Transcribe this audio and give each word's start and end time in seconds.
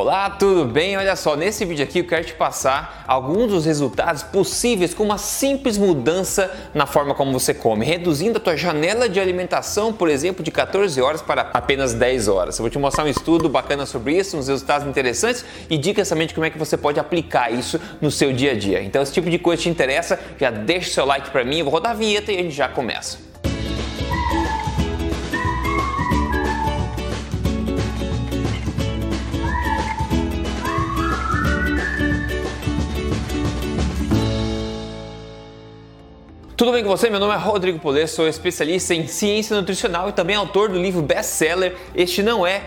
Olá, 0.00 0.30
tudo 0.30 0.64
bem? 0.64 0.96
Olha 0.96 1.14
só, 1.14 1.36
nesse 1.36 1.62
vídeo 1.66 1.84
aqui 1.84 1.98
eu 1.98 2.06
quero 2.06 2.24
te 2.24 2.32
passar 2.32 3.04
alguns 3.06 3.50
dos 3.50 3.66
resultados 3.66 4.22
possíveis 4.22 4.94
com 4.94 5.04
uma 5.04 5.18
simples 5.18 5.76
mudança 5.76 6.50
na 6.72 6.86
forma 6.86 7.14
como 7.14 7.38
você 7.38 7.52
come, 7.52 7.84
reduzindo 7.84 8.38
a 8.38 8.40
tua 8.40 8.56
janela 8.56 9.10
de 9.10 9.20
alimentação, 9.20 9.92
por 9.92 10.08
exemplo, 10.08 10.42
de 10.42 10.50
14 10.50 10.98
horas 11.02 11.20
para 11.20 11.50
apenas 11.52 11.92
10 11.92 12.28
horas. 12.28 12.58
Eu 12.58 12.62
vou 12.62 12.70
te 12.70 12.78
mostrar 12.78 13.04
um 13.04 13.08
estudo 13.08 13.46
bacana 13.50 13.84
sobre 13.84 14.16
isso, 14.16 14.38
uns 14.38 14.48
resultados 14.48 14.88
interessantes 14.88 15.44
e 15.68 15.76
dicas 15.76 16.08
também 16.08 16.26
de 16.26 16.32
como 16.32 16.46
é 16.46 16.50
que 16.50 16.56
você 16.56 16.78
pode 16.78 16.98
aplicar 16.98 17.52
isso 17.52 17.78
no 18.00 18.10
seu 18.10 18.32
dia 18.32 18.52
a 18.52 18.58
dia. 18.58 18.82
Então, 18.82 19.04
se 19.04 19.10
esse 19.10 19.12
tipo 19.12 19.28
de 19.28 19.38
coisa 19.38 19.64
te 19.64 19.68
interessa, 19.68 20.18
já 20.38 20.50
deixa 20.50 20.88
o 20.88 20.92
seu 20.94 21.04
like 21.04 21.28
para 21.28 21.44
mim, 21.44 21.58
eu 21.58 21.66
vou 21.66 21.74
rodar 21.74 21.92
a 21.92 21.94
vinheta 21.94 22.32
e 22.32 22.38
a 22.38 22.42
gente 22.42 22.54
já 22.54 22.70
começa. 22.70 23.29
Tudo 36.60 36.72
bem 36.72 36.82
com 36.82 36.90
você? 36.90 37.08
Meu 37.08 37.18
nome 37.18 37.32
é 37.32 37.38
Rodrigo 37.38 37.78
Polê, 37.78 38.06
sou 38.06 38.28
especialista 38.28 38.94
em 38.94 39.06
ciência 39.06 39.56
nutricional 39.56 40.10
e 40.10 40.12
também 40.12 40.36
autor 40.36 40.68
do 40.68 40.78
livro 40.78 41.00
best-seller 41.00 41.74
Este 41.94 42.22
Não 42.22 42.46
É 42.46 42.60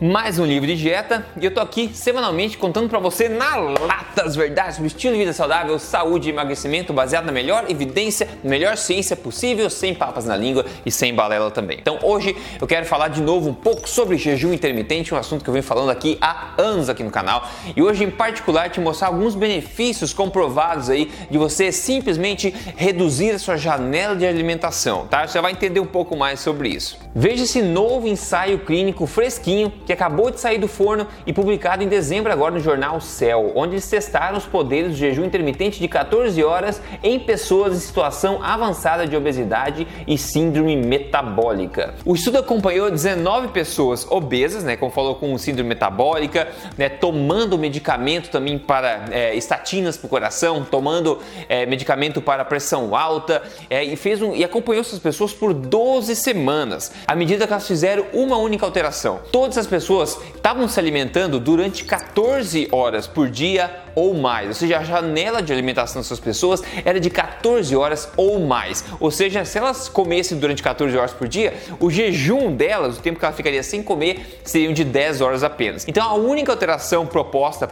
mais 0.00 0.38
um 0.38 0.46
livro 0.46 0.66
de 0.66 0.76
dieta 0.76 1.26
e 1.38 1.44
eu 1.44 1.50
tô 1.50 1.60
aqui 1.60 1.90
semanalmente 1.92 2.56
contando 2.56 2.88
para 2.88 2.98
você 2.98 3.28
na 3.28 3.54
lata 3.56 4.22
as 4.24 4.34
verdades 4.34 4.76
sobre 4.76 4.86
estilo 4.86 5.12
de 5.12 5.18
vida 5.18 5.32
saudável, 5.34 5.78
saúde 5.78 6.30
e 6.30 6.32
emagrecimento 6.32 6.90
baseado 6.90 7.26
na 7.26 7.32
melhor 7.32 7.66
evidência, 7.68 8.26
na 8.42 8.48
melhor 8.48 8.78
ciência 8.78 9.14
possível, 9.14 9.68
sem 9.68 9.94
papas 9.94 10.24
na 10.24 10.34
língua 10.34 10.64
e 10.86 10.90
sem 10.90 11.14
balela 11.14 11.50
também. 11.50 11.76
Então 11.78 11.98
hoje 12.02 12.34
eu 12.58 12.66
quero 12.66 12.86
falar 12.86 13.08
de 13.08 13.20
novo 13.20 13.50
um 13.50 13.54
pouco 13.54 13.86
sobre 13.86 14.16
jejum 14.16 14.54
intermitente, 14.54 15.14
um 15.14 15.18
assunto 15.18 15.44
que 15.44 15.50
eu 15.50 15.52
venho 15.52 15.62
falando 15.62 15.90
aqui 15.90 16.16
há 16.18 16.54
anos 16.56 16.88
aqui 16.88 17.04
no 17.04 17.10
canal 17.10 17.46
e 17.76 17.82
hoje 17.82 18.02
em 18.02 18.10
particular 18.10 18.70
te 18.70 18.80
mostrar 18.80 19.08
alguns 19.08 19.34
benefícios 19.34 20.14
comprovados 20.14 20.88
aí 20.88 21.10
de 21.30 21.36
você 21.36 21.70
simplesmente 21.70 22.54
reduzir 22.74 23.32
a 23.32 23.38
sua 23.38 23.58
janela 23.58 24.16
de 24.16 24.26
alimentação, 24.26 25.06
tá? 25.08 25.26
Você 25.26 25.38
vai 25.42 25.52
entender 25.52 25.80
um 25.80 25.86
pouco 25.86 26.16
mais 26.16 26.40
sobre 26.40 26.70
isso. 26.70 26.98
Veja 27.14 27.44
esse 27.44 27.60
novo 27.60 28.08
ensaio 28.08 28.60
clínico 28.60 29.04
fresquinho 29.06 29.70
que 29.90 29.94
acabou 29.94 30.30
de 30.30 30.38
sair 30.38 30.58
do 30.58 30.68
forno 30.68 31.04
e 31.26 31.32
publicado 31.32 31.82
em 31.82 31.88
dezembro 31.88 32.32
agora 32.32 32.54
no 32.54 32.60
jornal 32.60 33.00
Cell, 33.00 33.50
onde 33.56 33.72
eles 33.72 33.90
testaram 33.90 34.38
os 34.38 34.46
poderes 34.46 34.92
do 34.92 34.96
jejum 34.96 35.24
intermitente 35.24 35.80
de 35.80 35.88
14 35.88 36.44
horas 36.44 36.80
em 37.02 37.18
pessoas 37.18 37.74
em 37.74 37.80
situação 37.80 38.40
avançada 38.40 39.04
de 39.04 39.16
obesidade 39.16 39.88
e 40.06 40.16
síndrome 40.16 40.76
metabólica. 40.76 41.94
O 42.04 42.14
estudo 42.14 42.38
acompanhou 42.38 42.88
19 42.88 43.48
pessoas 43.48 44.06
obesas, 44.08 44.62
né, 44.62 44.76
como 44.76 44.92
falou 44.92 45.16
com 45.16 45.36
síndrome 45.36 45.70
metabólica, 45.70 46.46
né, 46.78 46.88
tomando 46.88 47.58
medicamento 47.58 48.30
também 48.30 48.60
para 48.60 49.06
é, 49.10 49.34
estatinas 49.34 49.96
para 49.96 50.06
o 50.06 50.08
coração, 50.08 50.64
tomando 50.64 51.18
é, 51.48 51.66
medicamento 51.66 52.22
para 52.22 52.44
pressão 52.44 52.94
alta 52.94 53.42
é, 53.68 53.82
e 53.82 53.96
fez 53.96 54.22
um, 54.22 54.36
e 54.36 54.44
acompanhou 54.44 54.82
essas 54.82 55.00
pessoas 55.00 55.32
por 55.32 55.52
12 55.52 56.14
semanas. 56.14 56.92
À 57.08 57.16
medida 57.16 57.44
que 57.44 57.52
elas 57.52 57.66
fizeram 57.66 58.06
uma 58.12 58.36
única 58.36 58.64
alteração, 58.64 59.18
todas 59.32 59.58
as 59.58 59.66
pessoas 59.66 59.79
pessoas 59.80 60.18
estavam 60.34 60.68
se 60.68 60.78
alimentando 60.78 61.40
durante 61.40 61.84
14 61.84 62.68
horas 62.70 63.06
por 63.06 63.30
dia 63.30 63.84
ou 63.94 64.14
mais. 64.14 64.48
Ou 64.48 64.54
seja, 64.54 64.78
a 64.78 64.84
janela 64.84 65.42
de 65.42 65.52
alimentação 65.52 66.00
dessas 66.02 66.20
pessoas 66.20 66.62
era 66.84 67.00
de 67.00 67.10
14 67.10 67.74
horas 67.74 68.08
ou 68.16 68.40
mais. 68.40 68.84
Ou 68.98 69.10
seja, 69.10 69.44
se 69.44 69.58
elas 69.58 69.88
comessem 69.88 70.38
durante 70.38 70.62
14 70.62 70.96
horas 70.96 71.12
por 71.12 71.28
dia, 71.28 71.54
o 71.78 71.90
jejum 71.90 72.54
delas, 72.54 72.98
o 72.98 73.00
tempo 73.00 73.18
que 73.18 73.24
ela 73.24 73.34
ficaria 73.34 73.62
sem 73.62 73.82
comer, 73.82 74.40
seriam 74.44 74.72
de 74.72 74.84
10 74.84 75.20
horas 75.20 75.42
apenas. 75.42 75.86
Então 75.88 76.06
a 76.06 76.14
única 76.14 76.52
alteração 76.52 77.06
proposta 77.06 77.68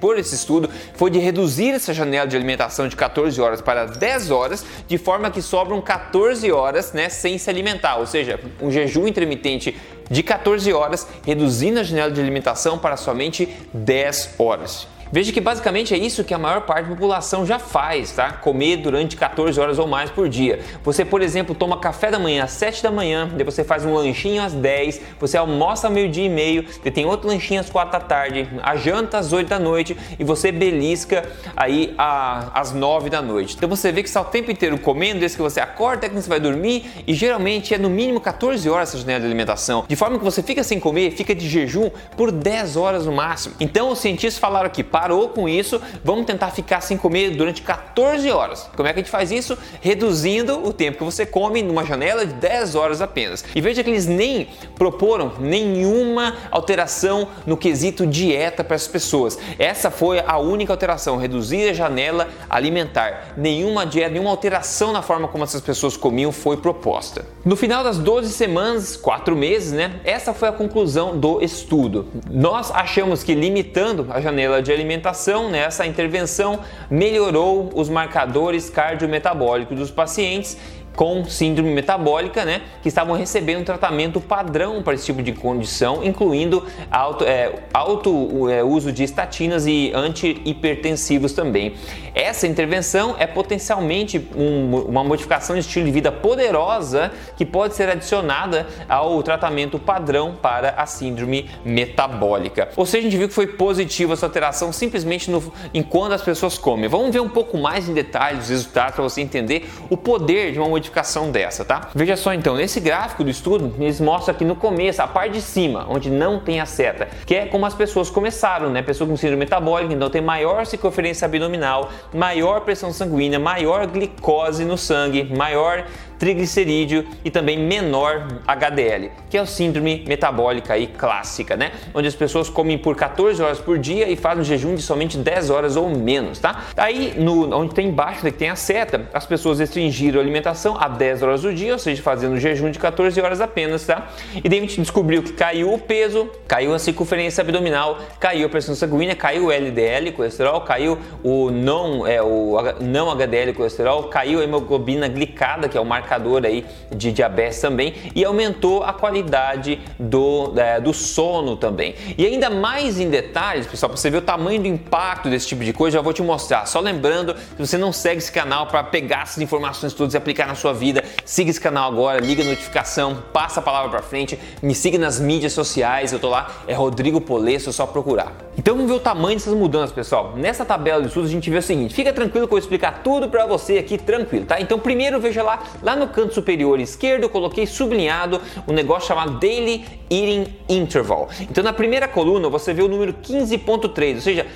por 0.00 0.18
esse 0.18 0.34
estudo 0.34 0.70
foi 0.94 1.10
de 1.10 1.18
reduzir 1.18 1.70
essa 1.70 1.92
janela 1.92 2.26
de 2.26 2.36
alimentação 2.36 2.88
de 2.88 2.96
14 2.96 3.40
horas 3.40 3.60
para 3.60 3.86
10 3.86 4.30
horas, 4.30 4.64
de 4.86 4.98
forma 4.98 5.30
que 5.30 5.42
sobram 5.42 5.80
14 5.80 6.50
horas 6.50 6.92
né, 6.92 7.08
sem 7.08 7.38
se 7.38 7.48
alimentar. 7.50 7.96
Ou 7.96 8.06
seja, 8.06 8.40
um 8.60 8.70
jejum 8.70 9.06
intermitente 9.06 9.76
de 10.10 10.22
14 10.22 10.72
horas, 10.72 11.06
reduzindo 11.24 11.80
a 11.80 11.82
janela 11.82 12.10
de 12.10 12.20
alimentação 12.20 12.78
para 12.78 12.96
somente 12.96 13.48
10 13.72 14.34
horas. 14.38 14.86
Veja 15.10 15.32
que 15.32 15.40
basicamente 15.40 15.94
é 15.94 15.96
isso 15.96 16.22
que 16.22 16.34
a 16.34 16.38
maior 16.38 16.62
parte 16.62 16.84
da 16.84 16.94
população 16.94 17.46
já 17.46 17.58
faz, 17.58 18.12
tá? 18.12 18.32
Comer 18.32 18.76
durante 18.76 19.16
14 19.16 19.58
horas 19.58 19.78
ou 19.78 19.86
mais 19.86 20.10
por 20.10 20.28
dia. 20.28 20.60
Você, 20.84 21.04
por 21.04 21.22
exemplo, 21.22 21.54
toma 21.54 21.78
café 21.78 22.10
da 22.10 22.18
manhã 22.18 22.44
às 22.44 22.50
7 22.52 22.82
da 22.82 22.90
manhã, 22.90 23.26
depois 23.34 23.54
você 23.54 23.64
faz 23.64 23.86
um 23.86 23.94
lanchinho 23.94 24.42
às 24.42 24.52
10, 24.52 25.00
você 25.18 25.38
almoça 25.38 25.86
ao 25.86 25.92
meio-dia 25.92 26.26
e 26.26 26.28
meio, 26.28 26.66
você 26.68 26.90
tem 26.90 27.06
outro 27.06 27.28
lanchinho 27.28 27.60
às 27.60 27.70
4 27.70 27.92
da 27.92 28.00
tarde, 28.00 28.48
a 28.62 28.76
janta 28.76 29.18
às 29.18 29.32
8 29.32 29.48
da 29.48 29.58
noite 29.58 29.96
e 30.18 30.24
você 30.24 30.52
belisca 30.52 31.26
aí 31.56 31.94
a, 31.96 32.50
às 32.60 32.72
9 32.72 33.08
da 33.08 33.22
noite. 33.22 33.56
Então 33.56 33.68
você 33.68 33.90
vê 33.90 34.02
que 34.02 34.08
está 34.08 34.20
o 34.20 34.26
tempo 34.26 34.50
inteiro 34.50 34.78
comendo, 34.78 35.20
desde 35.20 35.38
que 35.38 35.42
você 35.42 35.60
acorda 35.60 35.98
até 35.98 36.08
que 36.10 36.14
você 36.14 36.28
vai 36.28 36.38
dormir 36.38 36.84
e 37.06 37.14
geralmente 37.14 37.72
é 37.72 37.78
no 37.78 37.88
mínimo 37.88 38.20
14 38.20 38.68
horas 38.68 38.90
essa 38.90 38.98
janela 38.98 39.20
de 39.20 39.26
alimentação, 39.26 39.84
de 39.88 39.96
forma 39.96 40.18
que 40.18 40.24
você 40.24 40.42
fica 40.42 40.62
sem 40.62 40.78
comer, 40.78 41.12
fica 41.12 41.34
de 41.34 41.48
jejum 41.48 41.90
por 42.16 42.30
10 42.30 42.76
horas 42.76 43.06
no 43.06 43.12
máximo. 43.12 43.54
Então 43.58 43.90
os 43.90 44.00
cientistas 44.00 44.38
falaram 44.38 44.66
aqui, 44.66 44.84
parou 44.98 45.28
com 45.28 45.48
isso, 45.48 45.80
vamos 46.02 46.26
tentar 46.26 46.50
ficar 46.50 46.80
sem 46.80 46.96
comer 46.96 47.30
durante 47.30 47.62
14 47.62 48.28
horas. 48.32 48.68
Como 48.74 48.88
é 48.88 48.92
que 48.92 48.98
a 48.98 49.02
gente 49.02 49.12
faz 49.12 49.30
isso? 49.30 49.56
Reduzindo 49.80 50.58
o 50.66 50.72
tempo 50.72 50.98
que 50.98 51.04
você 51.04 51.24
come 51.24 51.62
numa 51.62 51.84
janela 51.84 52.26
de 52.26 52.32
10 52.32 52.74
horas 52.74 53.00
apenas. 53.00 53.44
E 53.54 53.60
veja 53.60 53.84
que 53.84 53.90
eles 53.90 54.06
nem 54.06 54.48
proporam 54.74 55.34
nenhuma 55.38 56.34
alteração 56.50 57.28
no 57.46 57.56
quesito 57.56 58.04
dieta 58.04 58.64
para 58.64 58.74
as 58.74 58.88
pessoas. 58.88 59.38
Essa 59.56 59.88
foi 59.88 60.18
a 60.18 60.36
única 60.36 60.72
alteração, 60.72 61.16
reduzir 61.16 61.68
a 61.68 61.72
janela 61.72 62.26
alimentar. 62.50 63.34
Nenhuma 63.36 63.86
dieta, 63.86 64.10
nenhuma 64.10 64.30
alteração 64.30 64.92
na 64.92 65.00
forma 65.00 65.28
como 65.28 65.44
essas 65.44 65.60
pessoas 65.60 65.96
comiam 65.96 66.32
foi 66.32 66.56
proposta. 66.56 67.24
No 67.44 67.54
final 67.54 67.84
das 67.84 67.98
12 67.98 68.32
semanas, 68.32 68.96
4 68.96 69.36
meses, 69.36 69.70
né? 69.70 70.00
Essa 70.02 70.34
foi 70.34 70.48
a 70.48 70.52
conclusão 70.52 71.16
do 71.16 71.40
estudo. 71.40 72.08
Nós 72.28 72.72
achamos 72.72 73.22
que 73.22 73.32
limitando 73.32 74.08
a 74.10 74.20
janela 74.20 74.60
de 74.60 74.72
alimentação 74.72 74.87
intervenção, 74.88 75.50
né, 75.50 75.60
essa 75.60 75.86
intervenção 75.86 76.60
melhorou 76.90 77.70
os 77.74 77.88
marcadores 77.88 78.70
cardiometabólicos 78.70 79.76
dos 79.76 79.90
pacientes 79.90 80.56
com 80.98 81.24
síndrome 81.24 81.70
metabólica, 81.70 82.44
né, 82.44 82.62
que 82.82 82.88
estavam 82.88 83.14
recebendo 83.14 83.64
tratamento 83.64 84.20
padrão 84.20 84.82
para 84.82 84.94
esse 84.94 85.06
tipo 85.06 85.22
de 85.22 85.30
condição, 85.30 86.02
incluindo 86.02 86.66
alto, 86.90 87.22
é, 87.22 87.54
alto 87.72 88.50
é, 88.50 88.64
uso 88.64 88.90
de 88.90 89.04
estatinas 89.04 89.64
e 89.64 89.92
antihipertensivos 89.94 91.32
também. 91.32 91.74
Essa 92.16 92.48
intervenção 92.48 93.14
é 93.16 93.28
potencialmente 93.28 94.28
um, 94.34 94.74
uma 94.88 95.04
modificação 95.04 95.54
de 95.54 95.60
estilo 95.60 95.86
de 95.86 95.92
vida 95.92 96.10
poderosa 96.10 97.12
que 97.36 97.46
pode 97.46 97.76
ser 97.76 97.88
adicionada 97.88 98.66
ao 98.88 99.22
tratamento 99.22 99.78
padrão 99.78 100.34
para 100.34 100.70
a 100.70 100.84
síndrome 100.84 101.48
metabólica. 101.64 102.70
Ou 102.74 102.84
seja, 102.84 103.06
a 103.06 103.08
gente 103.08 103.16
viu 103.16 103.28
que 103.28 103.34
foi 103.34 103.46
positiva 103.46 104.14
essa 104.14 104.26
alteração 104.26 104.72
simplesmente 104.72 105.30
no, 105.30 105.52
enquanto 105.72 106.14
as 106.14 106.22
pessoas 106.22 106.58
comem. 106.58 106.88
Vamos 106.88 107.12
ver 107.12 107.20
um 107.20 107.28
pouco 107.28 107.56
mais 107.56 107.88
em 107.88 107.94
detalhes 107.94 108.44
os 108.44 108.48
resultados 108.48 108.96
para 108.96 109.04
você 109.04 109.20
entender 109.20 109.70
o 109.88 109.96
poder 109.96 110.50
de 110.50 110.58
uma 110.58 110.68
modificação 110.68 110.87
modificação 110.88 111.30
dessa, 111.30 111.64
tá? 111.64 111.88
Veja 111.94 112.16
só 112.16 112.32
então, 112.32 112.56
nesse 112.56 112.80
gráfico 112.80 113.22
do 113.22 113.30
estudo, 113.30 113.74
eles 113.78 114.00
mostram 114.00 114.34
aqui 114.34 114.44
no 114.44 114.56
começo, 114.56 115.02
a 115.02 115.06
parte 115.06 115.34
de 115.34 115.40
cima, 115.40 115.86
onde 115.88 116.10
não 116.10 116.40
tem 116.40 116.60
a 116.60 116.66
seta, 116.66 117.08
que 117.26 117.34
é 117.34 117.46
como 117.46 117.66
as 117.66 117.74
pessoas 117.74 118.10
começaram, 118.10 118.70
né? 118.70 118.82
Pessoa 118.82 119.08
com 119.08 119.16
síndrome 119.16 119.40
metabólica, 119.40 119.92
então 119.92 120.08
tem 120.10 120.22
maior 120.22 120.66
circunferência 120.66 121.26
abdominal, 121.26 121.90
maior 122.12 122.62
pressão 122.62 122.92
sanguínea, 122.92 123.38
maior 123.38 123.86
glicose 123.86 124.64
no 124.64 124.78
sangue, 124.78 125.24
maior 125.24 125.84
triglicerídeo 126.18 127.06
e 127.24 127.30
também 127.30 127.58
menor 127.58 128.26
HDL, 128.46 129.10
que 129.30 129.36
é 129.38 129.40
a 129.40 129.46
síndrome 129.46 130.04
metabólica 130.06 130.74
aí 130.74 130.86
clássica, 130.86 131.56
né? 131.56 131.72
Onde 131.94 132.08
as 132.08 132.14
pessoas 132.14 132.50
comem 132.50 132.76
por 132.76 132.96
14 132.96 133.42
horas 133.42 133.58
por 133.58 133.78
dia 133.78 134.08
e 134.08 134.16
fazem 134.16 134.42
um 134.42 134.44
jejum 134.44 134.74
de 134.74 134.82
somente 134.82 135.16
10 135.16 135.50
horas 135.50 135.76
ou 135.76 135.88
menos, 135.88 136.38
tá? 136.38 136.64
Aí, 136.76 137.14
no, 137.16 137.54
onde 137.56 137.74
tem 137.74 137.88
embaixo, 137.88 138.24
né, 138.24 138.30
que 138.30 138.38
tem 138.38 138.50
a 138.50 138.56
seta, 138.56 139.08
as 139.14 139.24
pessoas 139.24 139.58
restringiram 139.60 140.18
a 140.18 140.22
alimentação 140.22 140.76
a 140.78 140.88
10 140.88 141.22
horas 141.22 141.42
do 141.42 141.54
dia, 141.54 141.72
ou 141.72 141.78
seja, 141.78 142.02
fazendo 142.02 142.34
um 142.34 142.40
jejum 142.40 142.70
de 142.70 142.78
14 142.78 143.20
horas 143.20 143.40
apenas, 143.40 143.86
tá? 143.86 144.08
E 144.34 144.48
daí 144.48 144.58
a 144.58 144.62
gente 144.62 144.80
descobriu 144.80 145.22
que 145.22 145.32
caiu 145.32 145.72
o 145.72 145.78
peso, 145.78 146.30
caiu 146.46 146.74
a 146.74 146.78
circunferência 146.78 147.42
abdominal, 147.42 147.98
caiu 148.18 148.46
a 148.46 148.48
pressão 148.48 148.74
sanguínea, 148.74 149.14
caiu 149.14 149.46
o 149.46 149.52
LDL, 149.52 150.12
colesterol, 150.12 150.60
caiu 150.62 150.98
o 151.22 151.50
não, 151.50 152.06
é, 152.06 152.20
o 152.22 152.56
não 152.80 153.10
HDL, 153.10 153.52
colesterol, 153.54 154.04
caiu 154.04 154.40
a 154.40 154.44
hemoglobina 154.44 155.08
glicada, 155.08 155.68
que 155.68 155.76
é 155.76 155.80
o 155.80 155.84
marcador 155.84 156.07
marcador 156.08 156.44
aí 156.46 156.64
de 156.90 157.12
diabetes 157.12 157.60
também 157.60 157.94
e 158.14 158.24
aumentou 158.24 158.82
a 158.82 158.92
qualidade 158.92 159.78
do, 159.98 160.54
é, 160.56 160.80
do 160.80 160.94
sono 160.94 161.56
também. 161.56 161.94
E 162.16 162.24
ainda 162.24 162.48
mais 162.48 162.98
em 162.98 163.10
detalhes, 163.10 163.66
pessoal, 163.66 163.90
para 163.90 163.98
você 163.98 164.08
ver 164.08 164.18
o 164.18 164.22
tamanho 164.22 164.60
do 164.60 164.66
impacto 164.66 165.28
desse 165.28 165.46
tipo 165.46 165.62
de 165.62 165.72
coisa, 165.72 165.98
já 165.98 166.02
vou 166.02 166.12
te 166.12 166.22
mostrar. 166.22 166.66
Só 166.66 166.80
lembrando, 166.80 167.36
se 167.36 167.58
você 167.58 167.76
não 167.76 167.92
segue 167.92 168.18
esse 168.18 168.32
canal 168.32 168.66
para 168.66 168.82
pegar 168.82 169.22
essas 169.22 169.38
informações 169.38 169.92
todas 169.92 170.14
e 170.14 170.16
aplicar 170.16 170.46
na 170.46 170.54
sua 170.54 170.72
vida, 170.72 171.04
siga 171.24 171.50
esse 171.50 171.60
canal 171.60 171.90
agora, 171.90 172.20
liga 172.20 172.42
a 172.42 172.46
notificação, 172.46 173.22
passa 173.32 173.60
a 173.60 173.62
palavra 173.62 173.90
para 173.90 174.02
frente, 174.02 174.38
me 174.62 174.74
siga 174.74 174.98
nas 174.98 175.20
mídias 175.20 175.52
sociais, 175.52 176.12
eu 176.12 176.18
tô 176.18 176.28
lá, 176.28 176.62
é 176.66 176.72
Rodrigo 176.72 177.20
Polesso, 177.20 177.68
é 177.68 177.72
só 177.72 177.86
procurar. 177.86 178.32
Então 178.56 178.74
vamos 178.74 178.90
ver 178.90 178.96
o 178.96 179.00
tamanho 179.00 179.36
dessas 179.36 179.54
mudanças, 179.54 179.92
pessoal. 179.92 180.34
Nessa 180.36 180.64
tabela 180.64 181.02
de 181.02 181.08
estudos 181.08 181.30
a 181.30 181.32
gente 181.32 181.50
vê 181.50 181.58
o 181.58 181.62
seguinte, 181.62 181.94
fica 181.94 182.12
tranquilo 182.12 182.46
que 182.46 182.54
eu 182.54 182.56
vou 182.56 182.58
explicar 182.58 183.02
tudo 183.04 183.28
para 183.28 183.46
você 183.46 183.78
aqui 183.78 183.98
tranquilo, 183.98 184.46
tá? 184.46 184.60
Então 184.60 184.78
primeiro 184.78 185.20
veja 185.20 185.42
lá, 185.42 185.62
lá 185.82 185.97
no 185.98 186.08
canto 186.08 186.34
superior 186.34 186.80
esquerdo 186.80 187.28
coloquei 187.28 187.66
sublinhado 187.66 188.40
um 188.66 188.72
negócio 188.72 189.08
chamado 189.08 189.38
Daily 189.38 189.84
Eating 190.10 190.46
Interval. 190.68 191.28
Então 191.42 191.62
na 191.62 191.72
primeira 191.72 192.06
coluna 192.06 192.48
você 192.48 192.72
vê 192.72 192.82
o 192.82 192.88
número 192.88 193.14
15.3, 193.14 194.14
ou 194.16 194.20
seja, 194.20 194.46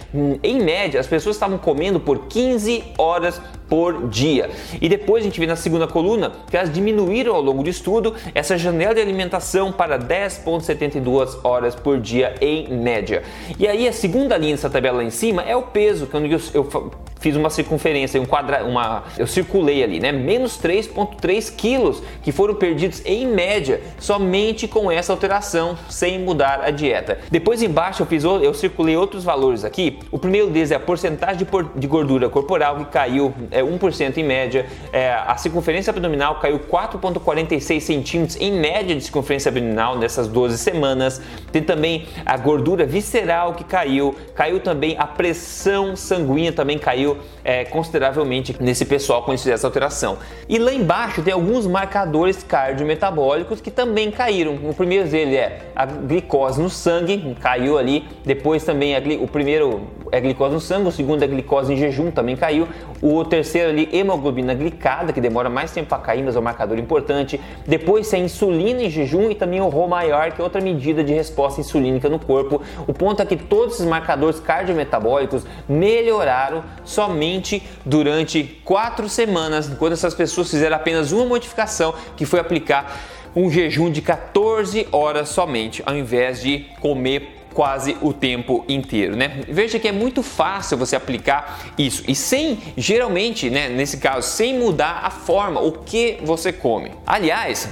em 0.43 0.61
média 0.61 1.01
as 1.01 1.07
pessoas 1.07 1.37
estavam 1.37 1.59
comendo 1.59 1.99
por 2.01 2.27
15 2.27 2.85
horas 2.99 3.41
por 3.69 4.09
dia. 4.09 4.51
E 4.83 4.89
depois 4.89 5.23
a 5.23 5.25
gente 5.25 5.41
vê 5.41 5.47
na 5.47 5.57
segunda 5.57 5.87
coluna 5.87 6.31
que 6.51 6.57
elas 6.57 6.71
diminuíram 6.71 7.35
ao 7.35 7.41
longo 7.41 7.63
do 7.63 7.71
estudo 7.71 8.15
essa 8.35 8.59
janela 8.59 8.95
de 8.95 9.01
alimentação 9.01 9.73
para 9.73 9.99
10,72 9.99 11.39
horas 11.43 11.75
por 11.75 11.99
dia 11.99 12.35
em 12.41 12.69
média. 12.69 13.23
E 13.59 13.67
aí 13.67 13.89
a 13.89 13.93
segunda 13.93 14.37
linha 14.37 14.55
dessa 14.55 14.69
tabela 14.69 14.99
lá 14.99 15.05
em 15.05 15.11
cima 15.11 15.43
é 15.43 15.57
o 15.57 15.63
peso, 15.63 16.07
que 16.07 16.15
eu, 16.15 16.41
eu 16.53 16.93
fiz 17.23 17.37
uma 17.37 17.49
circunferência, 17.49 18.21
um 18.21 18.27
quadra, 18.27 18.65
uma, 18.65 19.05
eu 19.17 19.27
circulei 19.27 19.83
ali, 19.83 20.01
né? 20.01 20.11
Menos 20.11 20.61
3,3 20.61 21.55
quilos 21.57 22.03
que 22.23 22.33
foram 22.33 22.55
perdidos 22.55 23.01
em 23.07 23.27
média 23.27 23.81
somente 23.99 24.67
com 24.67 24.91
essa 24.91 25.13
alteração, 25.13 25.42
sem 25.89 26.19
mudar 26.19 26.61
a 26.65 26.71
dieta. 26.71 27.19
Depois 27.31 27.63
embaixo 27.63 28.03
eu 28.03 28.07
fiz, 28.07 28.25
eu 28.25 28.55
circulei 28.55 28.97
outros 28.97 29.25
valores 29.25 29.65
aqui. 29.65 29.99
O 30.11 30.19
primeiro 30.19 30.49
deles 30.51 30.71
é 30.71 30.77
a 30.77 30.81
porcentagem 30.81 31.39
de, 31.39 31.45
por, 31.45 31.71
de 31.75 31.87
gordura 31.87 32.29
corporal 32.29 32.77
que 32.77 32.85
caiu 32.87 33.35
é, 33.51 33.63
1% 33.63 34.17
em 34.17 34.25
média. 34.25 34.67
É, 34.93 35.13
a 35.13 35.37
circunferência 35.37 35.91
abdominal 35.91 36.37
caiu 36.37 36.59
4,46 36.59 37.81
centímetros 37.81 38.37
em 38.41 38.53
média 38.53 38.95
de 38.95 39.01
circunferência 39.03 39.49
abdominal 39.49 39.99
nessas 39.99 40.29
12 40.29 40.59
semanas. 40.59 41.21
Tem 41.51 41.63
também 41.63 42.07
a 42.25 42.37
gordura 42.37 42.87
visceral 42.87 43.55
que 43.55 43.65
caiu, 43.65 44.15
caiu 44.35 44.61
também 44.61 44.97
a 44.99 45.07
pressão 45.07 45.97
sanguínea 45.97 46.53
também 46.53 46.79
caiu 46.79 47.19
é, 47.45 47.65
consideravelmente 47.65 48.57
nesse 48.61 48.85
pessoal 48.85 49.23
com 49.23 49.33
essa 49.33 49.67
alteração. 49.67 50.19
E 50.49 50.59
lá 50.59 50.73
embaixo 50.73 51.23
tem 51.23 51.33
alguns 51.33 51.67
marcadores 51.67 52.43
cardiometabólicos 52.43 53.61
que 53.61 53.71
também 53.71 54.11
caíram. 54.11 54.59
O 54.63 54.75
primeiro 54.75 55.09
deles 55.09 55.32
é 55.37 55.61
a 55.75 55.87
glicose 55.87 56.61
no 56.61 56.71
sangue, 56.71 57.37
caiu 57.41 57.79
ali. 57.79 58.05
Depois 58.25 58.65
também 58.65 58.95
o 59.19 59.27
primeiro 59.27 59.89
é 60.11 60.21
glicose 60.21 60.55
no 60.55 60.61
sangue, 60.61 60.89
o 60.89 60.93
segundo 60.93 61.23
é 61.23 61.27
glicose 61.27 61.73
em 61.73 61.77
jejum, 61.77 62.11
também 62.11 62.37
caiu. 62.37 62.69
O 63.01 63.25
terceiro 63.25 63.71
ali, 63.71 63.89
hemoglobina 63.93 64.55
glicada, 64.55 65.13
que 65.13 65.21
demora 65.21 65.49
mais 65.49 65.71
tempo 65.73 65.89
para 65.89 65.99
cair, 65.99 66.23
mas 66.23 66.37
é 66.37 66.39
um 66.39 66.43
marcador 66.43 66.79
importante. 66.79 67.41
Depois 67.67 68.13
a 68.13 68.19
insulina 68.19 68.83
em 68.83 68.91
jejum 68.91 69.31
e 69.31 69.35
também 69.35 69.61
o 69.61 69.69
Rho 69.69 69.89
maior, 69.89 70.31
que 70.33 70.41
é 70.41 70.45
outra 70.45 70.61
medida 70.61 71.03
de 71.03 71.13
resposta 71.13 71.61
insulínica 71.61 72.09
no 72.09 72.19
corpo. 72.19 72.63
O 72.87 72.93
ponto 72.93 73.23
é 73.23 73.27
que 73.27 73.37
todos 73.37 73.75
esses 73.75 73.87
marcadores 73.87 74.39
cardiometabólicos 74.39 75.45
melhoraram 75.69 76.63
somente 76.85 77.63
durante 77.85 78.61
quatro 78.65 79.09
semanas, 79.09 79.73
quando 79.79 79.93
essas 79.93 80.15
pessoas 80.15 80.51
fizeram 80.51 80.77
apenas 80.77 81.11
uma 81.11 81.25
modificação, 81.25 81.95
que 82.17 82.27
foi 82.27 82.39
aplicar 82.39 83.01
um 83.35 83.51
jejum 83.51 83.91
de 83.91 84.03
14 84.03 84.89
horas 84.93 85.29
somente, 85.29 85.83
ao 85.85 85.97
invés 85.97 86.41
de 86.41 86.67
comer 86.81 87.39
quase 87.53 87.97
o 88.01 88.13
tempo 88.13 88.65
inteiro, 88.69 89.15
né? 89.15 89.43
Veja 89.49 89.79
que 89.79 89.87
é 89.87 89.93
muito 89.93 90.23
fácil 90.23 90.79
você 90.79 90.97
aplicar 90.97 91.73
isso 91.77 92.03
e 92.09 92.15
sem, 92.15 92.59
geralmente, 92.77 93.51
né, 93.51 93.69
nesse 93.69 93.99
caso, 93.99 94.27
sem 94.27 94.59
mudar 94.59 95.01
a 95.05 95.11
forma, 95.11 95.61
o 95.61 95.73
que 95.73 96.19
você 96.23 96.53
come. 96.53 96.91
Aliás, 97.07 97.69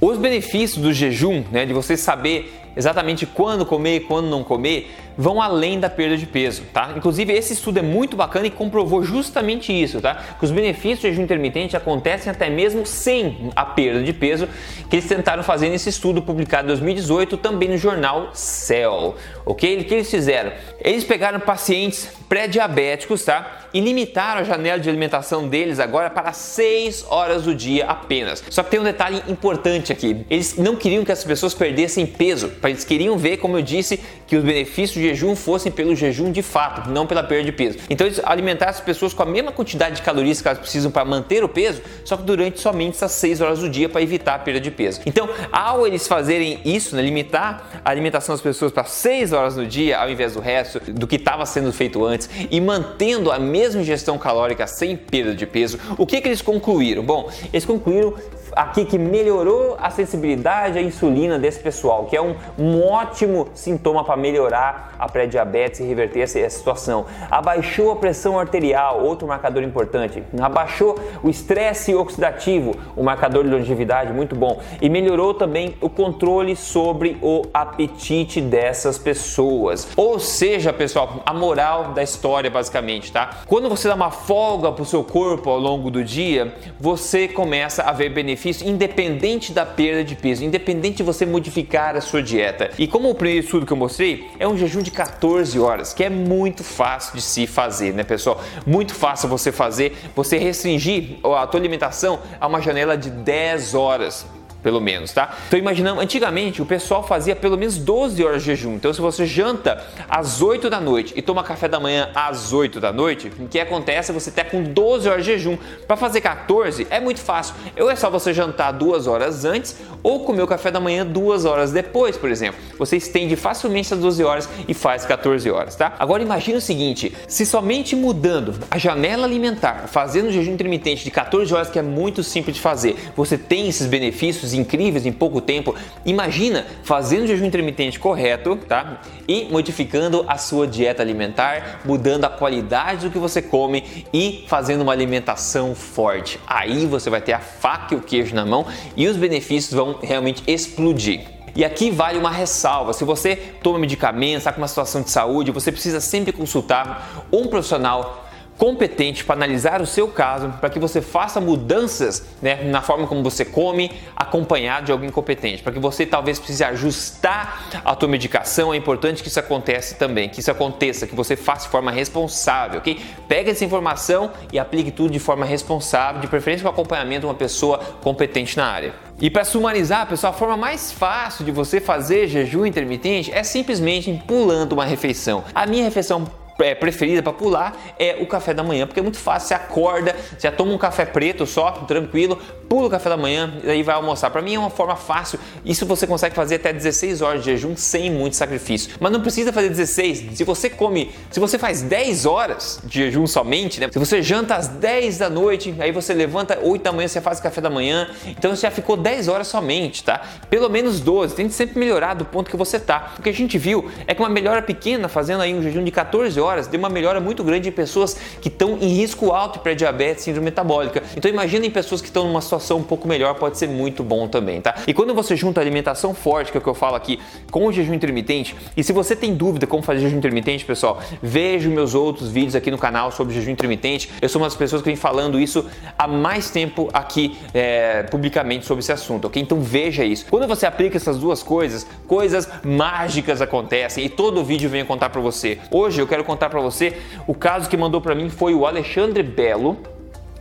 os 0.00 0.16
benefícios 0.18 0.80
do 0.80 0.92
jejum, 0.92 1.44
né, 1.50 1.66
de 1.66 1.72
você 1.72 1.96
saber 1.96 2.62
exatamente 2.76 3.24
quando 3.26 3.64
comer 3.64 3.96
e 3.96 4.00
quando 4.00 4.28
não 4.28 4.44
comer, 4.44 4.94
vão 5.16 5.40
além 5.40 5.80
da 5.80 5.88
perda 5.88 6.16
de 6.16 6.26
peso, 6.26 6.62
tá? 6.72 6.92
Inclusive 6.96 7.32
esse 7.32 7.52
estudo 7.52 7.78
é 7.78 7.82
muito 7.82 8.16
bacana 8.16 8.46
e 8.46 8.50
comprovou 8.50 9.02
justamente 9.02 9.72
isso, 9.72 10.00
tá? 10.00 10.14
Que 10.38 10.44
os 10.44 10.50
benefícios 10.50 11.00
do 11.00 11.08
jejum 11.08 11.22
intermitente 11.22 11.76
acontecem 11.76 12.30
até 12.30 12.50
mesmo 12.50 12.84
sem 12.84 13.50
a 13.56 13.64
perda 13.64 14.02
de 14.02 14.12
peso, 14.12 14.48
que 14.90 14.96
eles 14.96 15.08
tentaram 15.08 15.42
fazer 15.42 15.68
nesse 15.68 15.88
estudo 15.88 16.22
publicado 16.22 16.64
em 16.64 16.68
2018 16.68 17.36
também 17.38 17.68
no 17.68 17.78
jornal 17.78 18.30
Cell, 18.34 19.14
ok? 19.44 19.80
O 19.80 19.84
que 19.84 19.94
eles 19.94 20.10
fizeram? 20.10 20.52
Eles 20.80 21.04
pegaram 21.04 21.40
pacientes 21.40 22.08
pré-diabéticos, 22.28 23.24
tá? 23.24 23.68
E 23.72 23.80
limitaram 23.80 24.40
a 24.40 24.44
janela 24.44 24.78
de 24.78 24.88
alimentação 24.88 25.48
deles 25.48 25.78
agora 25.78 26.10
para 26.10 26.32
6 26.32 27.06
horas 27.08 27.42
do 27.42 27.54
dia 27.54 27.86
apenas. 27.86 28.42
Só 28.50 28.62
que 28.62 28.70
tem 28.70 28.80
um 28.80 28.84
detalhe 28.84 29.22
importante 29.28 29.92
aqui. 29.92 30.24
Eles 30.28 30.56
não 30.56 30.76
queriam 30.76 31.04
que 31.04 31.12
as 31.12 31.22
pessoas 31.24 31.54
perdessem 31.54 32.06
peso, 32.06 32.52
eles 32.64 32.84
queriam 32.84 33.16
ver, 33.16 33.36
como 33.38 33.56
eu 33.56 33.62
disse, 33.62 34.00
que 34.26 34.36
os 34.36 34.44
benefícios 34.44 35.05
jejum 35.08 35.36
fossem 35.36 35.70
pelo 35.70 35.94
jejum 35.94 36.32
de 36.32 36.42
fato, 36.42 36.90
não 36.90 37.06
pela 37.06 37.22
perda 37.22 37.44
de 37.44 37.52
peso. 37.52 37.78
Então 37.88 38.06
eles 38.06 38.20
alimentaram 38.24 38.70
as 38.70 38.80
pessoas 38.80 39.14
com 39.14 39.22
a 39.22 39.26
mesma 39.26 39.52
quantidade 39.52 39.96
de 39.96 40.02
calorias 40.02 40.40
que 40.40 40.48
elas 40.48 40.58
precisam 40.58 40.90
para 40.90 41.04
manter 41.04 41.44
o 41.44 41.48
peso, 41.48 41.82
só 42.04 42.16
que 42.16 42.22
durante 42.22 42.60
somente 42.60 42.96
essas 42.96 43.12
6 43.12 43.40
horas 43.40 43.58
do 43.60 43.68
dia 43.68 43.88
para 43.88 44.02
evitar 44.02 44.34
a 44.34 44.38
perda 44.38 44.60
de 44.60 44.70
peso. 44.70 45.00
Então, 45.06 45.28
ao 45.52 45.86
eles 45.86 46.06
fazerem 46.06 46.60
isso, 46.64 46.96
né, 46.96 47.02
limitar 47.02 47.80
a 47.84 47.90
alimentação 47.90 48.34
das 48.34 48.42
pessoas 48.42 48.72
para 48.72 48.84
6 48.84 49.32
horas 49.32 49.56
no 49.56 49.66
dia, 49.66 49.98
ao 49.98 50.10
invés 50.10 50.34
do 50.34 50.40
resto 50.40 50.80
do 50.92 51.06
que 51.06 51.16
estava 51.16 51.46
sendo 51.46 51.72
feito 51.72 52.04
antes, 52.04 52.28
e 52.50 52.60
mantendo 52.60 53.30
a 53.30 53.38
mesma 53.38 53.80
ingestão 53.80 54.18
calórica 54.18 54.66
sem 54.66 54.96
perda 54.96 55.34
de 55.34 55.46
peso, 55.46 55.78
o 55.96 56.06
que, 56.06 56.20
que 56.20 56.28
eles 56.28 56.42
concluíram? 56.42 57.02
Bom, 57.02 57.30
eles 57.52 57.64
concluíram 57.64 58.14
aqui 58.56 58.86
que 58.86 58.98
melhorou 58.98 59.76
a 59.78 59.90
sensibilidade 59.90 60.78
à 60.78 60.82
insulina 60.82 61.38
desse 61.38 61.60
pessoal, 61.60 62.06
que 62.06 62.16
é 62.16 62.22
um, 62.22 62.34
um 62.58 62.82
ótimo 62.82 63.48
sintoma 63.52 64.02
para 64.02 64.16
melhorar 64.16 64.94
a 64.98 65.06
pré-diabetes 65.06 65.80
e 65.80 65.84
reverter 65.84 66.20
essa, 66.20 66.48
situação. 66.48 67.04
Abaixou 67.30 67.90
a 67.90 67.96
pressão 67.96 68.38
arterial, 68.38 69.04
outro 69.04 69.28
marcador 69.28 69.62
importante. 69.62 70.22
Abaixou 70.40 70.98
o 71.22 71.28
estresse 71.28 71.94
oxidativo, 71.94 72.74
o 72.96 73.02
um 73.02 73.04
marcador 73.04 73.44
de 73.44 73.50
longevidade 73.50 74.12
muito 74.12 74.34
bom. 74.34 74.60
E 74.80 74.88
melhorou 74.88 75.34
também 75.34 75.76
o 75.82 75.90
controle 75.90 76.56
sobre 76.56 77.18
o 77.20 77.42
apetite 77.52 78.40
dessas 78.40 78.96
pessoas. 78.96 79.88
Ou 79.96 80.18
seja, 80.18 80.72
pessoal, 80.72 81.22
a 81.26 81.34
moral 81.34 81.92
da 81.92 82.02
história 82.02 82.50
basicamente, 82.50 83.12
tá? 83.12 83.42
Quando 83.46 83.68
você 83.68 83.86
dá 83.86 83.94
uma 83.94 84.10
folga 84.10 84.72
para 84.72 84.82
o 84.82 84.86
seu 84.86 85.04
corpo 85.04 85.50
ao 85.50 85.58
longo 85.58 85.90
do 85.90 86.02
dia, 86.02 86.54
você 86.80 87.28
começa 87.28 87.82
a 87.82 87.92
ver 87.92 88.08
benefícios 88.08 88.45
benefício 88.46 88.68
independente 88.68 89.52
da 89.52 89.66
perda 89.66 90.04
de 90.04 90.14
peso, 90.14 90.44
independente 90.44 90.98
de 90.98 91.02
você 91.02 91.26
modificar 91.26 91.96
a 91.96 92.00
sua 92.00 92.22
dieta. 92.22 92.70
E 92.78 92.86
como 92.86 93.10
o 93.10 93.14
primeiro 93.14 93.44
estudo 93.44 93.66
que 93.66 93.72
eu 93.72 93.76
mostrei, 93.76 94.28
é 94.38 94.46
um 94.46 94.56
jejum 94.56 94.82
de 94.82 94.90
14 94.90 95.58
horas, 95.58 95.92
que 95.92 96.04
é 96.04 96.10
muito 96.10 96.62
fácil 96.62 97.16
de 97.16 97.22
se 97.22 97.46
fazer, 97.46 97.92
né, 97.92 98.04
pessoal? 98.04 98.40
Muito 98.64 98.94
fácil 98.94 99.28
você 99.28 99.50
fazer, 99.50 99.96
você 100.14 100.38
restringir 100.38 101.18
a 101.24 101.46
tua 101.46 101.58
alimentação 101.58 102.20
a 102.40 102.46
uma 102.46 102.60
janela 102.60 102.96
de 102.96 103.10
10 103.10 103.74
horas 103.74 104.26
pelo 104.66 104.80
menos, 104.80 105.12
tá? 105.12 105.32
Então 105.46 105.56
imaginando, 105.56 106.00
antigamente 106.00 106.60
o 106.60 106.66
pessoal 106.66 107.00
fazia 107.00 107.36
pelo 107.36 107.56
menos 107.56 107.78
12 107.78 108.24
horas 108.24 108.42
de 108.42 108.46
jejum. 108.46 108.74
Então 108.74 108.92
se 108.92 109.00
você 109.00 109.24
janta 109.24 109.80
às 110.08 110.42
8 110.42 110.68
da 110.68 110.80
noite 110.80 111.14
e 111.14 111.22
toma 111.22 111.44
café 111.44 111.68
da 111.68 111.78
manhã 111.78 112.10
às 112.16 112.52
8 112.52 112.80
da 112.80 112.92
noite, 112.92 113.30
o 113.38 113.46
que 113.46 113.60
acontece? 113.60 114.10
Você 114.10 114.28
tá 114.28 114.42
com 114.42 114.64
12 114.64 115.08
horas 115.08 115.24
de 115.24 115.30
jejum. 115.30 115.56
Para 115.86 115.96
fazer 115.96 116.20
14 116.20 116.84
é 116.90 116.98
muito 116.98 117.20
fácil. 117.20 117.54
Ou 117.78 117.88
é 117.88 117.94
só 117.94 118.10
você 118.10 118.34
jantar 118.34 118.72
duas 118.72 119.06
horas 119.06 119.44
antes 119.44 119.76
ou 120.02 120.24
comer 120.24 120.42
o 120.42 120.48
café 120.48 120.72
da 120.72 120.80
manhã 120.80 121.06
duas 121.06 121.44
horas 121.44 121.70
depois, 121.70 122.16
por 122.16 122.28
exemplo. 122.28 122.60
Você 122.76 122.96
estende 122.96 123.36
facilmente 123.36 123.86
essas 123.86 124.00
12 124.00 124.24
horas 124.24 124.48
e 124.66 124.74
faz 124.74 125.06
14 125.06 125.48
horas, 125.48 125.76
tá? 125.76 125.94
Agora 125.96 126.24
imagine 126.24 126.58
o 126.58 126.60
seguinte, 126.60 127.14
se 127.28 127.46
somente 127.46 127.94
mudando 127.94 128.52
a 128.68 128.78
janela 128.78 129.26
alimentar, 129.26 129.86
fazendo 129.86 130.26
um 130.26 130.32
jejum 130.32 130.54
intermitente 130.54 131.04
de 131.04 131.10
14 131.12 131.54
horas, 131.54 131.70
que 131.70 131.78
é 131.78 131.82
muito 131.82 132.24
simples 132.24 132.56
de 132.56 132.62
fazer, 132.62 132.96
você 133.14 133.38
tem 133.38 133.68
esses 133.68 133.86
benefícios 133.86 134.55
incríveis 134.58 135.06
em 135.06 135.12
pouco 135.12 135.40
tempo. 135.40 135.74
Imagina 136.04 136.66
fazendo 136.82 137.26
jejum 137.26 137.44
intermitente 137.44 137.98
correto, 137.98 138.56
tá? 138.56 139.00
E 139.28 139.46
modificando 139.50 140.24
a 140.28 140.38
sua 140.38 140.66
dieta 140.66 141.02
alimentar, 141.02 141.80
mudando 141.84 142.24
a 142.24 142.30
qualidade 142.30 143.06
do 143.06 143.10
que 143.10 143.18
você 143.18 143.40
come 143.42 144.06
e 144.12 144.44
fazendo 144.48 144.82
uma 144.82 144.92
alimentação 144.92 145.74
forte. 145.74 146.38
Aí 146.46 146.86
você 146.86 147.10
vai 147.10 147.20
ter 147.20 147.32
a 147.32 147.40
faca 147.40 147.94
e 147.94 147.96
o 147.96 148.00
queijo 148.00 148.34
na 148.34 148.44
mão 148.44 148.66
e 148.96 149.06
os 149.06 149.16
benefícios 149.16 149.72
vão 149.72 149.98
realmente 150.02 150.42
explodir. 150.46 151.36
E 151.56 151.64
aqui 151.64 151.90
vale 151.90 152.18
uma 152.18 152.30
ressalva: 152.30 152.92
se 152.92 153.02
você 153.02 153.34
toma 153.62 153.78
medicamentos, 153.78 154.38
está 154.38 154.52
com 154.52 154.60
uma 154.60 154.68
situação 154.68 155.00
de 155.00 155.10
saúde, 155.10 155.50
você 155.50 155.72
precisa 155.72 156.00
sempre 156.00 156.30
consultar 156.30 157.26
um 157.32 157.46
profissional 157.46 158.25
competente 158.58 159.24
para 159.24 159.34
analisar 159.34 159.82
o 159.82 159.86
seu 159.86 160.08
caso, 160.08 160.48
para 160.60 160.70
que 160.70 160.78
você 160.78 161.00
faça 161.00 161.40
mudanças 161.40 162.26
né, 162.40 162.64
na 162.64 162.82
forma 162.82 163.06
como 163.06 163.22
você 163.22 163.44
come, 163.44 163.90
acompanhado 164.14 164.86
de 164.86 164.92
alguém 164.92 165.10
competente, 165.10 165.62
para 165.62 165.72
que 165.72 165.78
você 165.78 166.06
talvez 166.06 166.38
precise 166.38 166.64
ajustar 166.64 167.82
a 167.84 167.94
tua 167.94 168.08
medicação. 168.08 168.72
É 168.72 168.76
importante 168.76 169.22
que 169.22 169.28
isso 169.28 169.40
aconteça 169.40 169.94
também, 169.96 170.28
que 170.28 170.40
isso 170.40 170.50
aconteça, 170.50 171.06
que 171.06 171.14
você 171.14 171.36
faça 171.36 171.66
de 171.66 171.70
forma 171.70 171.90
responsável, 171.90 172.78
ok? 172.78 173.00
Pega 173.28 173.50
essa 173.50 173.64
informação 173.64 174.30
e 174.52 174.58
aplique 174.58 174.90
tudo 174.90 175.10
de 175.10 175.18
forma 175.18 175.44
responsável, 175.44 176.20
de 176.20 176.26
preferência 176.26 176.62
com 176.64 176.70
acompanhamento 176.70 177.20
de 177.20 177.26
uma 177.26 177.34
pessoa 177.34 177.78
competente 178.00 178.56
na 178.56 178.66
área. 178.66 178.94
E 179.20 179.30
para 179.30 179.44
sumarizar, 179.44 180.06
pessoal, 180.06 180.32
a 180.32 180.36
forma 180.36 180.56
mais 180.56 180.92
fácil 180.92 181.44
de 181.44 181.50
você 181.50 181.80
fazer 181.80 182.28
jejum 182.28 182.66
intermitente 182.66 183.32
é 183.32 183.42
simplesmente 183.42 184.22
pulando 184.26 184.72
uma 184.72 184.84
refeição. 184.84 185.44
A 185.54 185.66
minha 185.66 185.84
refeição 185.84 186.26
é, 186.58 186.74
preferida 186.74 187.22
para 187.22 187.32
pular 187.32 187.76
é 187.98 188.16
o 188.20 188.26
café 188.26 188.54
da 188.54 188.62
manhã, 188.62 188.86
porque 188.86 189.00
é 189.00 189.02
muito 189.02 189.18
fácil. 189.18 189.48
Você 189.48 189.54
acorda, 189.54 190.16
já 190.38 190.50
toma 190.50 190.72
um 190.72 190.78
café 190.78 191.04
preto 191.04 191.46
só, 191.46 191.70
tranquilo, 191.70 192.38
pula 192.68 192.86
o 192.86 192.90
café 192.90 193.08
da 193.08 193.16
manhã 193.16 193.54
e 193.62 193.70
aí 193.70 193.82
vai 193.82 193.94
almoçar. 193.94 194.30
Para 194.30 194.42
mim 194.42 194.54
é 194.54 194.58
uma 194.58 194.70
forma 194.70 194.96
fácil. 194.96 195.38
Isso 195.64 195.86
você 195.86 196.06
consegue 196.06 196.34
fazer 196.34 196.56
até 196.56 196.72
16 196.72 197.22
horas 197.22 197.44
de 197.44 197.52
jejum 197.52 197.76
sem 197.76 198.10
muito 198.10 198.36
sacrifício. 198.36 198.94
Mas 199.00 199.12
não 199.12 199.20
precisa 199.20 199.52
fazer 199.52 199.68
16. 199.68 200.36
Se 200.36 200.44
você 200.44 200.70
come, 200.70 201.12
se 201.30 201.40
você 201.40 201.58
faz 201.58 201.82
10 201.82 202.26
horas 202.26 202.80
de 202.84 203.04
jejum 203.04 203.26
somente, 203.26 203.80
né? 203.80 203.88
Se 203.92 203.98
você 203.98 204.22
janta 204.22 204.56
às 204.56 204.68
10 204.68 205.18
da 205.18 205.30
noite, 205.30 205.74
aí 205.78 205.92
você 205.92 206.12
levanta 206.14 206.58
8 206.62 206.82
da 206.82 206.92
manhã, 206.92 207.08
você 207.08 207.20
faz 207.20 207.40
café 207.40 207.60
da 207.60 207.70
manhã, 207.70 208.08
então 208.26 208.54
você 208.54 208.62
já 208.62 208.70
ficou 208.70 208.96
10 208.96 209.28
horas 209.28 209.46
somente, 209.46 210.02
tá? 210.02 210.22
Pelo 210.50 210.68
menos 210.68 211.00
12. 211.00 211.34
Tente 211.34 211.54
sempre 211.54 211.78
melhorar 211.78 212.14
do 212.14 212.24
ponto 212.24 212.50
que 212.50 212.56
você 212.56 212.78
tá. 212.78 213.14
O 213.18 213.22
que 213.22 213.28
a 213.28 213.34
gente 213.34 213.58
viu 213.58 213.90
é 214.06 214.14
que 214.14 214.20
uma 214.20 214.28
melhora 214.28 214.62
pequena 214.62 215.08
fazendo 215.08 215.42
aí 215.42 215.54
um 215.54 215.62
jejum 215.62 215.84
de 215.84 215.90
14 215.90 216.40
horas 216.40 216.45
horas, 216.46 216.66
deu 216.66 216.78
uma 216.78 216.88
melhora 216.88 217.20
muito 217.20 217.42
grande 217.44 217.68
em 217.68 217.72
pessoas 217.72 218.16
que 218.40 218.48
estão 218.48 218.78
em 218.80 218.88
risco 218.88 219.32
alto 219.32 219.54
de 219.54 219.58
pré-diabetes, 219.60 220.24
síndrome 220.24 220.46
metabólica. 220.46 221.02
Então 221.16 221.30
imagina 221.30 221.66
em 221.66 221.70
pessoas 221.70 222.00
que 222.00 222.06
estão 222.08 222.26
numa 222.26 222.40
situação 222.40 222.78
um 222.78 222.82
pouco 222.82 223.06
melhor, 223.08 223.34
pode 223.34 223.58
ser 223.58 223.68
muito 223.68 224.02
bom 224.02 224.28
também, 224.28 224.60
tá? 224.60 224.74
E 224.86 224.94
quando 224.94 225.14
você 225.14 225.36
junta 225.36 225.60
alimentação 225.60 226.14
forte, 226.14 226.50
que 226.50 226.58
é 226.58 226.60
o 226.60 226.62
que 226.62 226.68
eu 226.68 226.74
falo 226.74 226.96
aqui, 226.96 227.18
com 227.50 227.66
o 227.66 227.72
jejum 227.72 227.94
intermitente, 227.94 228.54
e 228.76 228.82
se 228.82 228.92
você 228.92 229.16
tem 229.16 229.34
dúvida 229.34 229.66
como 229.66 229.82
fazer 229.82 230.00
jejum 230.00 230.18
intermitente, 230.18 230.64
pessoal, 230.64 231.00
veja 231.22 231.68
meus 231.68 231.94
outros 231.94 232.30
vídeos 232.30 232.54
aqui 232.54 232.70
no 232.70 232.78
canal 232.78 233.10
sobre 233.10 233.34
jejum 233.34 233.50
intermitente. 233.50 234.10
Eu 234.20 234.28
sou 234.28 234.40
uma 234.40 234.46
das 234.46 234.56
pessoas 234.56 234.82
que 234.82 234.88
vem 234.88 234.96
falando 234.96 235.40
isso 235.40 235.66
há 235.98 236.06
mais 236.06 236.50
tempo 236.50 236.88
aqui 236.92 237.36
é, 237.52 238.04
publicamente 238.04 238.66
sobre 238.66 238.82
esse 238.82 238.92
assunto, 238.92 239.26
ok? 239.26 239.42
Então 239.42 239.60
veja 239.60 240.04
isso. 240.04 240.26
Quando 240.30 240.46
você 240.46 240.66
aplica 240.66 240.96
essas 240.96 241.18
duas 241.18 241.42
coisas, 241.42 241.86
coisas 242.06 242.48
mágicas 242.64 243.40
acontecem 243.40 244.04
e 244.04 244.08
todo 244.08 244.44
vídeo 244.44 244.68
vem 244.68 244.84
contar 244.84 245.10
para 245.10 245.20
você. 245.20 245.58
Hoje 245.70 246.00
eu 246.00 246.06
quero 246.06 246.24
contar 246.24 246.35
contar 246.36 246.50
para 246.50 246.60
você. 246.60 246.98
O 247.26 247.34
caso 247.34 247.68
que 247.68 247.76
mandou 247.76 248.00
para 248.00 248.14
mim 248.14 248.28
foi 248.28 248.54
o 248.54 248.66
Alexandre 248.66 249.22
Belo. 249.22 249.95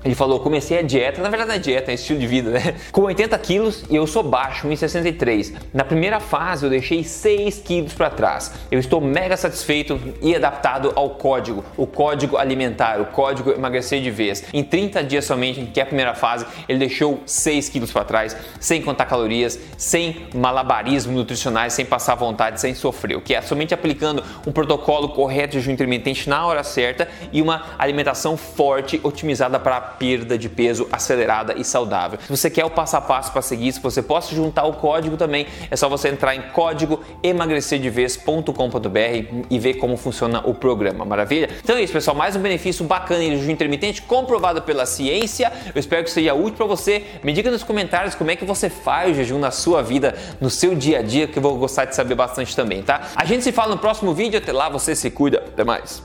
Ele 0.06 0.14
falou: 0.14 0.40
comecei 0.40 0.78
a 0.78 0.82
dieta, 0.84 1.20
na 1.20 1.30
verdade 1.30 1.50
não 1.50 1.56
é 1.56 1.60
dieta, 1.60 1.90
é 1.90 1.96
estilo 1.96 2.20
de 2.20 2.28
vida, 2.28 2.52
né? 2.52 2.76
Com 2.92 3.02
80 3.02 3.36
quilos 3.40 3.84
e 3.90 3.96
eu 3.96 4.06
sou 4.06 4.22
baixo, 4.22 4.68
1,63. 4.68 5.56
Na 5.74 5.84
primeira 5.84 6.20
fase 6.20 6.64
eu 6.64 6.70
deixei 6.70 7.04
6 7.04 7.60
quilos 7.60 7.94
para 7.94 8.12
trás. 8.12 8.54
Eu 8.70 8.80
estou 8.80 9.02
mega 9.02 9.36
satisfeito 9.36 10.00
e 10.22 10.36
adaptado 10.36 10.94
ao 10.96 11.10
código, 11.12 11.66
o 11.76 11.88
código 11.88 12.38
alimentar, 12.38 13.02
o 13.02 13.06
código 13.08 13.52
emagrecer 13.52 14.00
de 14.02 14.12
vez. 14.12 14.44
Em 14.54 14.64
30 14.64 15.04
dias 15.04 15.26
somente, 15.26 15.66
que 15.74 15.80
é 15.80 15.84
a 15.84 15.88
primeira 15.88 16.14
fase, 16.14 16.46
ele 16.70 16.78
deixou 16.78 17.22
6 17.26 17.70
quilos 17.70 17.92
para 17.92 18.04
trás, 18.04 18.38
sem 18.60 18.84
contar 18.84 19.06
calorias, 19.06 19.60
sem 19.76 20.28
malabarismo 20.36 21.14
nutricionais, 21.14 21.74
sem 21.74 21.84
passar 21.84 22.14
vontade, 22.14 22.62
sem 22.62 22.76
sofrer. 22.76 23.18
O 23.18 23.22
que 23.22 23.34
é 23.34 23.42
somente 23.42 23.74
aplicando 23.74 24.24
um 24.46 24.52
protocolo 24.52 25.10
correto 25.10 25.54
de 25.54 25.60
jejum 25.62 25.72
intermitente 25.72 26.30
na 26.30 26.46
hora 26.46 26.64
certa 26.64 27.08
e 27.34 27.42
uma 27.42 27.64
alimentação 27.80 28.38
forte, 28.38 29.00
otimizada 29.04 29.60
para 29.60 29.95
perda 29.98 30.38
de 30.38 30.50
peso 30.50 30.88
acelerada 30.92 31.54
e 31.58 31.64
saudável. 31.64 32.20
Se 32.22 32.30
você 32.30 32.50
quer 32.50 32.66
o 32.66 32.70
passo 32.70 32.98
a 32.98 33.02
passo 33.02 33.32
para 33.32 33.42
seguir 33.42 33.68
isso, 33.68 33.82
você 33.82 34.02
pode 34.02 34.36
juntar 34.36 34.66
o 34.66 34.74
código 34.74 35.18
também. 35.18 35.48
É 35.70 35.76
só 35.76 35.90
você 35.90 36.10
entrar 36.10 36.36
em 36.36 36.42
código 36.54 37.02
emagrecerdevez.com.br 37.24 39.46
e 39.50 39.60
ver 39.60 39.76
como 39.76 39.98
funciona 39.98 40.42
o 40.46 40.54
programa. 40.54 41.06
Maravilha? 41.06 41.50
Então 41.64 41.76
é 41.76 41.84
isso, 41.84 41.94
pessoal. 41.94 42.16
Mais 42.16 42.36
um 42.36 42.40
benefício 42.40 42.86
bacana 42.86 43.24
do 43.24 43.38
jejum 43.38 43.52
intermitente 43.52 44.02
comprovado 44.02 44.62
pela 44.62 44.86
ciência. 44.86 45.52
Eu 45.74 45.80
espero 45.80 46.04
que 46.04 46.12
seja 46.12 46.34
útil 46.34 46.58
para 46.58 46.66
você. 46.66 47.04
Me 47.24 47.34
diga 47.34 47.52
nos 47.52 47.64
comentários 47.64 48.16
como 48.16 48.32
é 48.32 48.36
que 48.36 48.46
você 48.46 48.70
faz 48.70 49.12
o 49.12 49.14
jejum 49.14 49.40
na 49.40 49.52
sua 49.52 49.82
vida, 49.82 50.16
no 50.40 50.50
seu 50.50 50.76
dia 50.76 51.00
a 51.00 51.02
dia, 51.02 51.28
que 51.28 51.38
eu 51.38 51.42
vou 51.42 51.58
gostar 51.58 51.86
de 51.86 51.96
saber 51.96 52.16
bastante 52.16 52.56
também, 52.56 52.84
tá? 52.84 53.10
A 53.16 53.26
gente 53.26 53.44
se 53.44 53.52
fala 53.52 53.76
no 53.76 53.80
próximo 53.80 54.14
vídeo. 54.14 54.38
Até 54.38 54.52
lá, 54.52 54.70
você 54.70 54.96
se 54.96 55.10
cuida. 55.10 55.38
Até 55.38 55.64
mais. 55.64 56.04